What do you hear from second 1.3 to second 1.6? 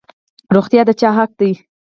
دی؟